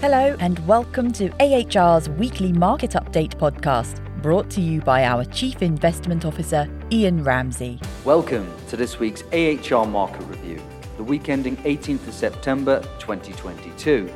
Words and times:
Hello, 0.00 0.34
and 0.40 0.58
welcome 0.66 1.12
to 1.12 1.28
AHR's 1.40 2.08
weekly 2.08 2.54
market 2.54 2.92
update 2.92 3.36
podcast, 3.36 4.00
brought 4.22 4.48
to 4.48 4.62
you 4.62 4.80
by 4.80 5.04
our 5.04 5.26
Chief 5.26 5.60
Investment 5.60 6.24
Officer, 6.24 6.66
Ian 6.90 7.22
Ramsey. 7.22 7.78
Welcome 8.06 8.50
to 8.68 8.78
this 8.78 8.98
week's 8.98 9.24
AHR 9.24 9.84
Market 9.84 10.22
Review, 10.22 10.58
the 10.96 11.02
week 11.04 11.28
ending 11.28 11.58
18th 11.58 12.08
of 12.08 12.14
September 12.14 12.80
2022. 12.98 14.10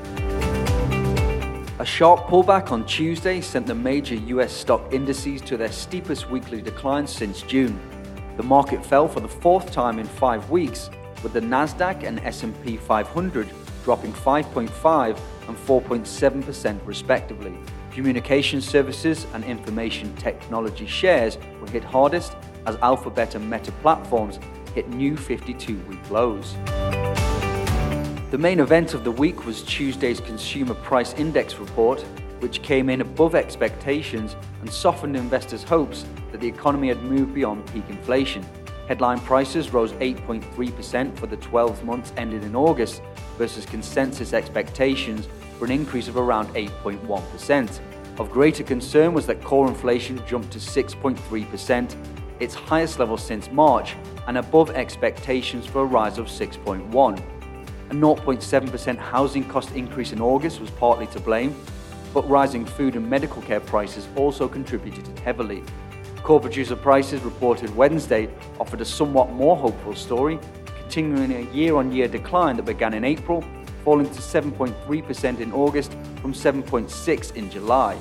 A 1.79 1.85
sharp 1.85 2.21
pullback 2.29 2.73
on 2.73 2.87
Tuesday 2.87 3.43
sent 3.43 3.67
the 3.67 3.75
major 3.75 4.15
US 4.15 4.55
stock 4.55 4.91
indices 4.91 5.43
to 5.43 5.59
their 5.59 5.71
steepest 5.71 6.31
weekly 6.31 6.63
decline 6.63 7.07
since 7.07 7.43
June. 7.43 7.79
The 8.39 8.43
market 8.43 8.83
fell 8.87 9.07
for 9.07 9.21
the 9.21 9.29
fourth 9.29 9.71
time 9.71 9.99
in 9.99 10.07
5 10.07 10.49
weeks, 10.49 10.89
with 11.23 11.35
the 11.35 11.41
Nasdaq 11.41 12.05
and 12.05 12.21
S&P 12.21 12.79
500 12.79 13.51
dropping 13.85 14.15
5.5 14.15 15.19
and 15.49 15.57
4.7% 15.57 16.81
respectively. 16.85 17.55
Communication 17.93 18.61
services 18.61 19.27
and 19.35 19.45
information 19.45 20.15
technology 20.17 20.87
shares 20.87 21.39
were 21.61 21.71
hit 21.71 21.85
hardest 21.85 22.37
as 22.67 22.77
Alphabet 22.77 23.35
and 23.35 23.49
Meta 23.49 23.73
platforms 23.83 24.39
hit 24.75 24.89
new 24.89 25.17
52 25.17 25.77
week 25.89 26.11
lows. 26.11 26.55
The 28.31 28.39
main 28.39 28.59
event 28.59 28.95
of 28.95 29.05
the 29.05 29.13
week 29.13 29.47
was 29.47 29.63
Tuesday's 29.63 30.19
Consumer 30.19 30.75
Price 30.75 31.15
Index 31.15 31.59
report, 31.59 32.01
which 32.41 32.63
came 32.63 32.91
in 32.91 33.01
above 33.01 33.37
expectations 33.37 34.35
and 34.61 34.73
softened 34.73 35.17
investors' 35.17 35.63
hopes 35.63 36.05
that 36.33 36.41
the 36.41 36.49
economy 36.49 36.89
had 36.89 37.01
moved 37.05 37.33
beyond 37.33 37.65
peak 37.73 37.85
inflation. 37.89 38.45
Headline 38.89 39.21
prices 39.21 39.73
rose 39.73 39.93
8.3% 39.95 41.17
for 41.17 41.27
the 41.27 41.37
12 41.39 41.85
months 41.85 42.13
ended 42.17 42.45
in 42.45 42.55
August 42.55 43.03
versus 43.39 43.65
consensus 43.65 44.33
expectations 44.33 45.27
for 45.59 45.65
an 45.65 45.71
increase 45.71 46.09
of 46.09 46.17
around 46.17 46.49
8.1%. 46.55 47.81
Of 48.19 48.31
greater 48.31 48.63
concern 48.63 49.15
was 49.15 49.27
that 49.27 49.43
core 49.43 49.67
inflation 49.67 50.25
jumped 50.27 50.53
to 50.53 50.59
6.3%, 50.59 51.97
its 52.41 52.55
highest 52.55 52.99
level 52.99 53.17
since 53.17 53.51
March, 53.51 53.97
and 54.27 54.39
above 54.39 54.71
expectations 54.71 55.67
for 55.67 55.83
a 55.83 55.85
rise 55.85 56.19
of 56.19 56.27
6.1. 56.27 57.19
A 57.91 57.95
0.7% 57.95 58.99
housing 58.99 59.45
cost 59.45 59.73
increase 59.73 60.13
in 60.13 60.21
August 60.21 60.61
was 60.61 60.71
partly 60.71 61.07
to 61.09 61.21
blame, 61.21 61.57
but 62.13 62.29
rising 62.29 62.65
food 62.65 62.97
and 62.97 63.09
medical 63.09 63.43
care 63.43 63.61
prices 63.61 64.07
also 64.17 64.47
contributed 64.47 65.07
heavily. 65.21 65.63
Core 66.25 66.41
producer 66.41 66.75
prices 66.75 67.23
reported 67.23 67.77
Wednesday 67.77 68.31
offered 68.59 68.81
a 68.81 68.85
somewhat 68.85 69.31
more 69.33 69.59
hopeful 69.59 69.95
story, 69.95 70.39
continuing 70.81 71.31
a 71.33 71.53
year 71.53 71.77
on 71.77 71.93
year 71.93 72.09
decline 72.09 72.57
that 72.57 72.63
began 72.63 72.95
in 72.95 73.05
April 73.05 73.45
falling 73.85 74.07
to 74.07 74.23
7.3% 74.23 75.41
in 75.41 75.53
August 75.53 75.93
from 76.23 76.33
7.6 76.33 77.37
in 77.37 77.51
July. 77.51 77.99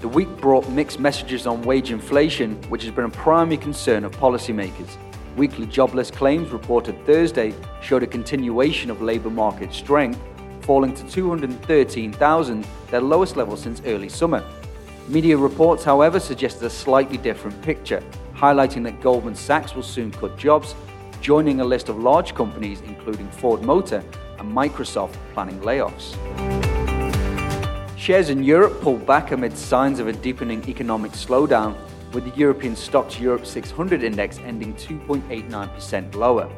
The 0.00 0.08
week 0.08 0.28
brought 0.38 0.68
mixed 0.70 0.98
messages 0.98 1.46
on 1.46 1.62
wage 1.62 1.92
inflation, 1.92 2.60
which 2.70 2.82
has 2.82 2.92
been 2.92 3.04
a 3.04 3.10
primary 3.10 3.56
concern 3.56 4.04
of 4.04 4.10
policymakers. 4.16 4.96
Weekly 5.36 5.66
jobless 5.66 6.10
claims 6.10 6.50
reported 6.50 7.06
Thursday 7.06 7.54
showed 7.80 8.02
a 8.02 8.08
continuation 8.08 8.90
of 8.90 9.00
labour 9.00 9.30
market 9.30 9.72
strength, 9.72 10.20
falling 10.62 10.92
to 10.92 11.08
213,000, 11.08 12.66
their 12.90 13.00
lowest 13.00 13.36
level 13.36 13.56
since 13.56 13.80
early 13.86 14.08
summer. 14.08 14.44
Media 15.10 15.36
reports, 15.36 15.82
however, 15.82 16.20
suggested 16.20 16.64
a 16.64 16.70
slightly 16.70 17.16
different 17.16 17.60
picture, 17.62 18.00
highlighting 18.32 18.84
that 18.84 19.00
Goldman 19.00 19.34
Sachs 19.34 19.74
will 19.74 19.82
soon 19.82 20.12
cut 20.12 20.38
jobs, 20.38 20.76
joining 21.20 21.60
a 21.60 21.64
list 21.64 21.88
of 21.88 21.98
large 21.98 22.32
companies 22.32 22.80
including 22.82 23.28
Ford 23.28 23.60
Motor 23.62 24.04
and 24.38 24.56
Microsoft 24.56 25.16
planning 25.34 25.58
layoffs. 25.62 26.14
Shares 27.98 28.30
in 28.30 28.44
Europe 28.44 28.80
pulled 28.82 29.04
back 29.04 29.32
amid 29.32 29.58
signs 29.58 29.98
of 29.98 30.06
a 30.06 30.12
deepening 30.12 30.62
economic 30.68 31.10
slowdown, 31.10 31.76
with 32.12 32.22
the 32.24 32.38
European 32.38 32.76
STOXX 32.76 33.18
Europe 33.18 33.46
600 33.46 34.04
index 34.04 34.38
ending 34.38 34.74
2.89% 34.74 36.14
lower. 36.14 36.48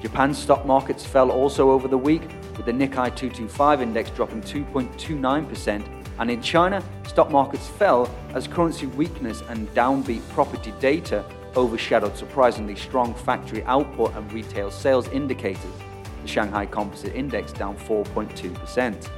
Japan's 0.00 0.38
stock 0.38 0.66
markets 0.66 1.06
fell 1.06 1.30
also 1.30 1.70
over 1.70 1.86
the 1.86 1.98
week, 1.98 2.22
with 2.56 2.66
the 2.66 2.72
Nikkei 2.72 3.14
225 3.14 3.80
index 3.80 4.10
dropping 4.10 4.42
2.29%, 4.42 6.01
and 6.22 6.30
in 6.30 6.40
China, 6.40 6.80
stock 7.04 7.32
markets 7.32 7.66
fell 7.66 8.08
as 8.32 8.46
currency 8.46 8.86
weakness 8.86 9.42
and 9.48 9.68
downbeat 9.74 10.22
property 10.28 10.72
data 10.78 11.24
overshadowed 11.56 12.16
surprisingly 12.16 12.76
strong 12.76 13.12
factory 13.12 13.64
output 13.64 14.14
and 14.14 14.32
retail 14.32 14.70
sales 14.70 15.08
indicators 15.08 15.74
the 16.22 16.28
Shanghai 16.28 16.64
Composite 16.64 17.16
Index 17.16 17.52
down 17.52 17.76
4.2%. 17.76 19.08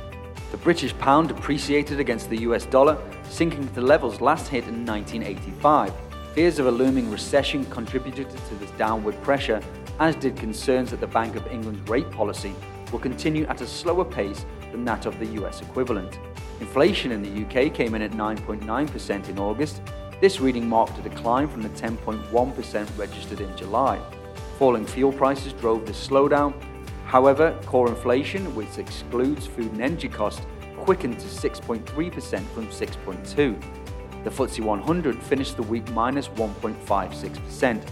The 0.50 0.56
British 0.56 0.96
pound 0.96 1.28
depreciated 1.28 2.00
against 2.00 2.30
the 2.30 2.38
US 2.48 2.64
dollar, 2.64 2.96
sinking 3.28 3.68
to 3.74 3.82
levels 3.82 4.22
last 4.22 4.48
hit 4.48 4.64
in 4.66 4.86
1985. 4.86 5.92
Fears 6.34 6.58
of 6.58 6.66
a 6.66 6.70
looming 6.70 7.10
recession 7.10 7.66
contributed 7.66 8.30
to 8.30 8.54
this 8.54 8.70
downward 8.78 9.20
pressure, 9.22 9.60
as 10.00 10.16
did 10.16 10.38
concerns 10.38 10.90
that 10.90 11.00
the 11.00 11.06
Bank 11.06 11.36
of 11.36 11.46
England's 11.48 11.86
rate 11.86 12.10
policy 12.10 12.54
will 12.90 12.98
continue 12.98 13.44
at 13.44 13.60
a 13.60 13.66
slower 13.66 14.06
pace 14.06 14.46
than 14.72 14.86
that 14.86 15.04
of 15.04 15.18
the 15.18 15.26
US 15.42 15.60
equivalent. 15.60 16.18
Inflation 16.64 17.12
in 17.12 17.22
the 17.22 17.44
UK 17.44 17.72
came 17.72 17.94
in 17.94 18.02
at 18.02 18.12
9.9% 18.12 19.28
in 19.28 19.38
August. 19.38 19.82
This 20.20 20.40
reading 20.40 20.68
marked 20.68 20.98
a 20.98 21.02
decline 21.02 21.48
from 21.48 21.62
the 21.62 21.68
10.1% 21.70 22.98
registered 22.98 23.40
in 23.40 23.56
July. 23.56 24.00
Falling 24.58 24.86
fuel 24.86 25.12
prices 25.12 25.52
drove 25.52 25.86
this 25.86 26.08
slowdown, 26.08 26.54
However, 27.14 27.56
core 27.66 27.88
inflation, 27.88 28.54
which 28.56 28.76
excludes 28.78 29.46
food 29.46 29.70
and 29.72 29.80
energy 29.80 30.08
costs, 30.08 30.44
quickened 30.78 31.20
to 31.20 31.28
6.3% 31.28 31.84
from 32.48 32.66
6.2. 32.66 33.62
The 34.24 34.30
FTSE 34.30 34.64
100 34.64 35.22
finished 35.22 35.56
the 35.56 35.62
week 35.62 35.88
minus 35.92 36.28
1.56%, 36.28 37.86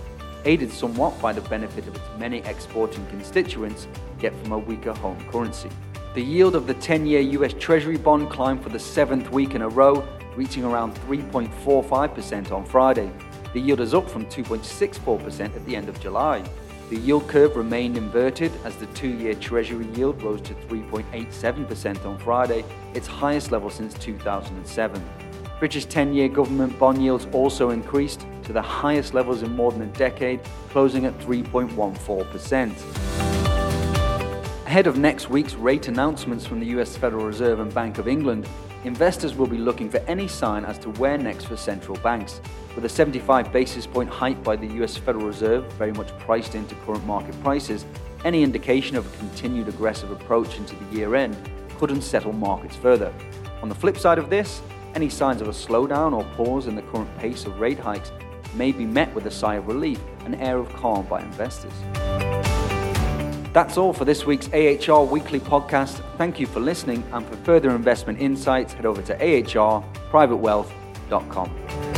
aided 0.45 0.73
somewhat 0.73 1.21
by 1.21 1.33
the 1.33 1.41
benefit 1.43 1.87
of 1.87 1.95
its 1.95 2.05
many 2.19 2.39
exporting 2.39 3.07
constituents 3.07 3.87
get 4.19 4.35
from 4.43 4.53
a 4.53 4.59
weaker 4.59 4.93
home 4.93 5.25
currency. 5.31 5.69
The 6.15 6.23
yield 6.23 6.55
of 6.55 6.67
the 6.67 6.75
10-year 6.75 7.23
US 7.41 7.55
Treasury 7.59 7.97
bond 7.97 8.29
climbed 8.29 8.63
for 8.63 8.69
the 8.69 8.79
seventh 8.79 9.33
week 9.33 9.55
in 9.55 9.63
a 9.63 9.69
row, 9.69 10.07
reaching 10.37 10.63
around 10.63 10.95
3.45% 11.09 12.53
on 12.53 12.67
Friday. 12.67 13.11
The 13.55 13.61
yield 13.61 13.81
is 13.81 13.95
up 13.95 14.11
from 14.11 14.27
2.64% 14.27 15.57
at 15.57 15.65
the 15.65 15.75
end 15.75 15.89
of 15.89 15.99
July. 16.01 16.45
The 16.91 16.99
yield 16.99 17.27
curve 17.29 17.57
remained 17.57 17.97
inverted 17.97 18.53
as 18.67 18.77
the 18.77 18.85
two 18.89 19.09
year 19.09 19.35
Treasury 19.37 19.87
yield 19.95 20.23
rose 20.23 20.43
to 20.43 20.53
3.87% 20.53 22.05
on 22.05 22.19
Friday, 22.19 22.63
its 22.93 23.07
highest 23.07 23.51
level 23.51 23.71
since 23.71 23.95
2007. 23.95 25.03
British 25.59 25.87
10 25.87 26.13
year 26.13 26.29
government 26.29 26.79
bond 26.79 27.03
yields 27.03 27.27
also 27.33 27.71
increased 27.71 28.27
to 28.43 28.53
the 28.53 28.61
highest 28.61 29.15
levels 29.15 29.43
in 29.43 29.57
more 29.57 29.73
than 29.73 29.81
a 29.81 29.87
decade, 29.87 30.43
closing 30.69 31.07
at 31.07 31.19
3.14%. 31.21 33.32
Ahead 34.73 34.87
of 34.87 34.97
next 34.97 35.29
week's 35.29 35.53
rate 35.53 35.89
announcements 35.89 36.47
from 36.47 36.59
the 36.59 36.65
US 36.79 36.97
Federal 36.97 37.27
Reserve 37.27 37.61
and 37.61 37.75
Bank 37.75 37.99
of 37.99 38.09
England, 38.09 38.49
investors 38.85 39.35
will 39.35 39.47
be 39.47 39.59
looking 39.59 39.91
for 39.91 39.99
any 40.09 40.27
sign 40.27 40.65
as 40.65 40.79
to 40.79 40.89
where 40.93 41.19
next 41.19 41.45
for 41.45 41.59
central 41.59 41.99
banks. 41.99 42.41
With 42.75 42.87
a 42.87 42.89
75 42.89 43.53
basis 43.53 43.87
point 43.87 44.09
hike 44.09 44.43
by 44.43 44.57
the 44.57 44.67
US 44.83 44.97
Federal 44.97 45.27
Reserve 45.27 45.71
very 45.75 45.93
much 45.93 46.19
priced 46.21 46.55
into 46.55 46.75
current 46.87 47.05
market 47.05 47.39
prices, 47.43 47.85
any 48.25 48.43
indication 48.43 48.97
of 48.97 49.05
a 49.07 49.19
continued 49.19 49.69
aggressive 49.69 50.11
approach 50.11 50.57
into 50.57 50.75
the 50.75 50.97
year 50.97 51.17
end 51.17 51.37
could 51.77 51.91
unsettle 51.91 52.33
markets 52.33 52.75
further. 52.75 53.13
On 53.61 53.69
the 53.69 53.75
flip 53.75 53.99
side 53.99 54.17
of 54.17 54.31
this, 54.31 54.63
any 54.95 55.11
signs 55.11 55.43
of 55.43 55.49
a 55.49 55.53
slowdown 55.53 56.15
or 56.15 56.25
pause 56.35 56.67
in 56.67 56.77
the 56.77 56.89
current 56.91 57.15
pace 57.19 57.45
of 57.45 57.61
rate 57.61 57.79
hikes 57.79 58.11
may 58.55 58.73
be 58.73 58.87
met 58.87 59.15
with 59.15 59.27
a 59.27 59.31
sigh 59.31 59.57
of 59.57 59.69
relief, 59.69 60.01
an 60.25 60.35
air 60.37 60.57
of 60.57 60.73
calm 60.73 61.05
by 61.05 61.21
investors. 61.21 61.75
That's 63.53 63.77
all 63.77 63.93
for 63.93 64.07
this 64.07 64.25
week's 64.25 64.49
AHR 64.49 65.05
Weekly 65.05 65.41
Podcast. 65.41 66.01
Thank 66.17 66.41
you 66.41 66.47
for 66.47 66.61
listening, 66.61 67.05
and 67.13 67.27
for 67.27 67.37
further 67.39 67.71
investment 67.71 68.21
insights, 68.21 68.73
head 68.73 68.87
over 68.87 69.03
to 69.03 69.17
ahrprivatewealth.com. 69.17 71.92